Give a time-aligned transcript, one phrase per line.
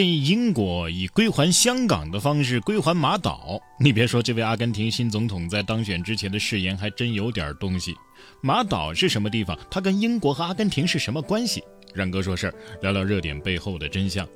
[0.00, 3.60] 建议英国以归还香港的方式归还马岛。
[3.78, 7.94] 你别说，这位阿根廷新总统在当选之前的誓言还真有点东西。
[8.40, 9.58] 马岛是什么地方？
[9.70, 11.62] 它跟英国和阿根廷是什么关系？
[11.92, 14.26] 冉哥说事儿，聊聊热点背后的真相。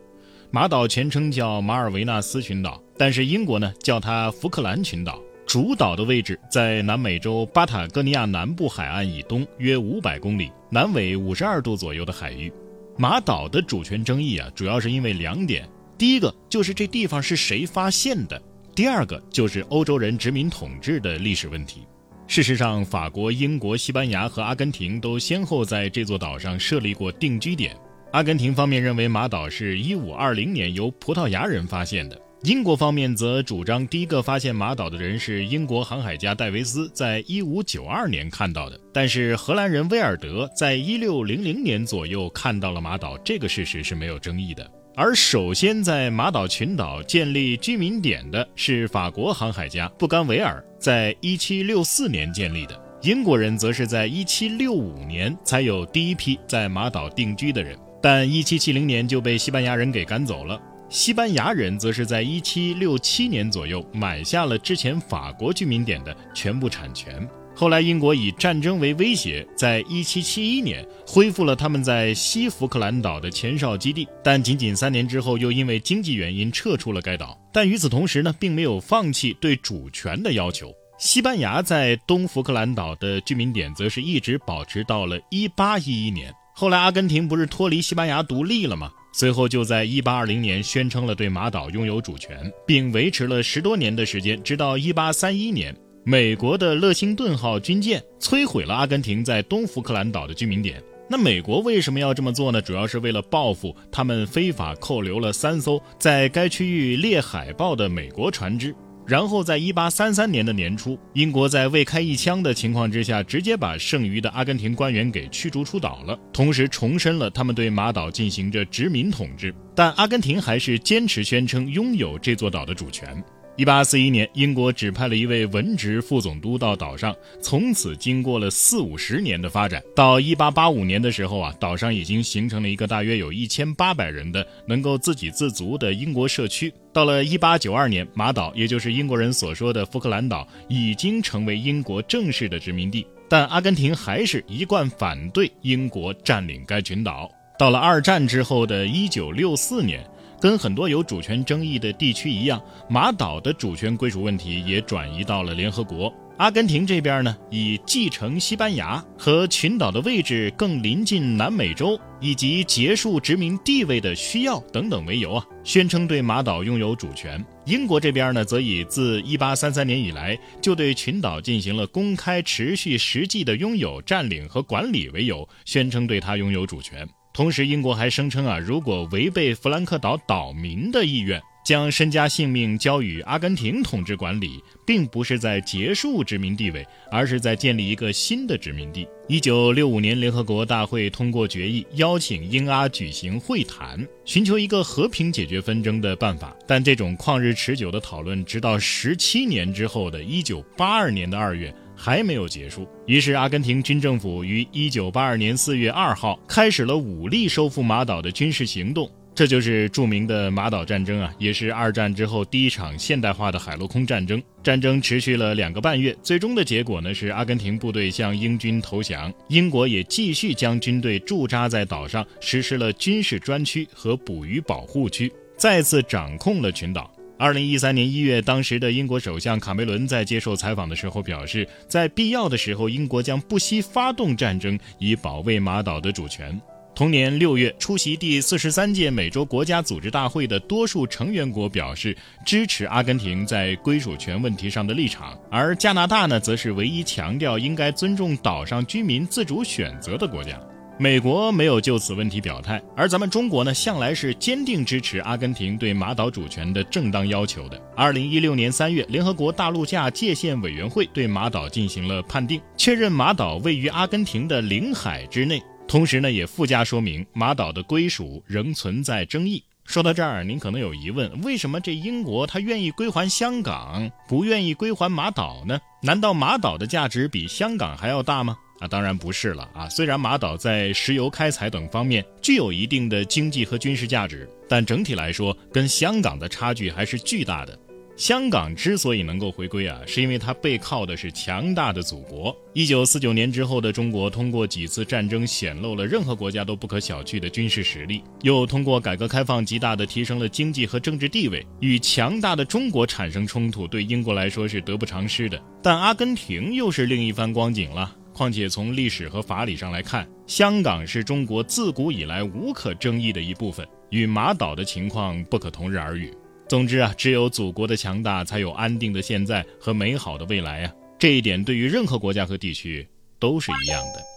[0.50, 5.19] 马岛全称叫马尔维纳斯群岛，但是英国呢叫它福克兰群岛。
[5.46, 12.53] 主岛的位置在南美洲巴塔哥尼亚南部海岸以东约五百公里，南纬五十二度左右的海域。
[12.97, 15.69] 马岛的主权争议啊，主要是因为两点：
[15.99, 18.41] 第一个就是这地方是谁发现的；
[18.73, 21.87] 第二个就是欧洲人殖民统治的历史问题。
[22.28, 27.77] 事实上，法国、英国、西班牙和阿根廷都先后在这座岛上设立过定居点。
[28.12, 32.16] 阿根廷方面认为马岛是一五二零年由葡萄牙人发现的。
[32.44, 38.78] 英国方面则主张，第一个发现马岛的人是英国航海家戴维斯，在一五九二年看到的。
[38.92, 44.70] 但是荷兰人威尔德在一六零零年左右看到了马岛，这个事实是没有争议的。
[44.94, 52.79] 而首先在马岛群岛建立居民点的是法国航海家布甘维尔，在一七六四年建立的。
[53.01, 60.60] 英国人则是在一七六五年才有第一批在马岛定居的人，但一七七零年就被西班牙人给赶走了。
[60.95, 67.28] 西班牙人则是在1767年左右买下了之前法国居民点的全部产权。
[67.53, 77.36] 后来，英国以战争为威胁，在1771年恢复了他们在西福克兰岛的前哨基地，但仅仅三年之后又因为经济原因撤出了该岛。
[77.53, 80.73] 但与此同时呢，并没有放弃对主权的要求。
[80.97, 86.33] 西班牙在东福克兰岛的居民点则是一直保持到了1811年。
[86.55, 88.92] 后来，阿根廷不是脱离西班牙独立了吗？
[89.17, 100.83] 随后就在1820年宣称了对马岛拥有主权，并维持了十多年的时间，直到1831年，美国的勒辛顿号军舰摧毁了阿根廷在东福克兰岛的居民点。
[101.09, 102.61] 那美国为什么要这么做呢？
[102.61, 108.75] 主要是为了报复他们非法扣留了三艘在该区域猎海豹的美国船只。
[109.07, 119.55] 然后，在一八三三年的年初，英国在未开一枪的情况之下，直接把剩余的阿根廷官员给驱逐出岛了，同时重申了他们对马岛进行着殖民统治。
[119.75, 123.23] 但阿根廷还是坚持宣称拥有这座岛的主权。
[123.57, 136.72] 一八四一年，英国指派了一位文职副总督到岛上，从此经过了四五十年的发展，到一八八五年的时候啊，岛上已经形成了一个大约有一千八百人的能够自给自足的英国社区。
[136.93, 143.06] 到了一八九二年，马岛，也就是英国人所说的福克兰岛，已经成为英国正式的殖民地。
[143.28, 147.31] 但阿根廷还是一贯反对英国占领该群岛。
[147.56, 150.04] 到了二战之后的一九六四年。
[150.44, 156.12] 跟很多有主权争议的地区一样，马岛的主权归属问题也转移到了联合国。
[156.37, 167.43] 阿根廷这边呢，以继承西班牙和群岛的位置更临近南美洲，以及结束殖民地位的需要等等为由啊，宣称对马岛拥有主权。
[167.65, 177.09] 英国这边呢，则以自1833年以来就对群岛进行了公开、持续、实际的拥有、占领和管理为由，宣称对它拥有主权。
[177.34, 189.04] 同时，英国还声称啊，如果违背弗兰克岛岛民的意愿，将身家性命交予阿根廷统治管理，并不是在结束殖民地位，而是在建立一个新的殖民地。
[189.26, 196.56] 一九六五年，联合国大会通过决议，邀请英阿举行会谈，寻求一个和平解决纷争的办法。
[196.68, 201.74] 但这种旷日持久的讨论，直到十七年之后的一九八二年的二月。
[201.97, 214.43] 还没有结束，于是阿根廷军政府于一九八二年四月二号开始了武力收复马岛的军事行动，这就是著名的马岛战争啊，也是二战之后第一场现代化的海陆空战争。
[214.62, 227.13] 战争持续了两个半月，最终的结果呢是阿根廷部队向英军投降，英国也继续将军队驻扎在岛上，实施了军事专区和捕鱼保护区，再次掌控了群岛。
[227.36, 236.58] 二零一三年一月，当时的英国首相卡梅伦在接受采访的时候表示，在必要的时候，英国将不惜发动战争以保卫马岛的主权。
[236.94, 242.16] 同年六月，出席第四十三届美洲国家组织大会的多数成员国表示
[242.46, 250.56] 支持阿根廷在归属权问题上的立场，而加拿大呢，则是唯一强调应该尊重岛上居民自主选择的国家。
[250.96, 257.81] 美国没有就此问题表态，而咱们中国呢，向来是坚定支持阿根廷对马岛主权的正当要求的。
[257.96, 269.61] 二零一六年三月，联合国大陆架界限委员会对马岛进行了判定，确认马岛位于阿根廷的领海之内，同时呢，也附加说明马岛的归属仍存在争议。
[269.85, 275.81] 说到这儿，您可能有疑问：为什么这英国他愿意归还香港，不愿意归还马岛呢？
[276.00, 278.56] 难道马岛的价值比香港还要大吗？
[278.84, 279.88] 啊，当然不是了啊。
[279.88, 287.78] 虽然马岛在石油开采等方面具有一定的经济和军事价值，但整体来说，跟香港的差距还是巨大的。
[288.16, 292.56] 香港之所以能够回归啊，是因为它背靠的是强大的祖国。
[292.72, 301.66] 一九四九年之后的中国，通过几次战争显露了任何国家都不可小觑的军事实力，又通过改革开放极大的提升了经济和政治地位。
[301.80, 305.60] 与强大的中国产生冲突，对英国来说是得不偿失的。
[305.82, 308.14] 但阿根廷又是另一番光景了。
[308.34, 316.34] 况且从历史和法理上来看，香港是中国自古以来无可争议的一部分，与马岛的情况不可同日而语。
[316.69, 320.92] 总之啊，只有祖国的强大，才有安定的现在和美好的未来啊！
[321.19, 323.06] 这一点对于任何国家和地区
[323.38, 324.33] 都是一样的。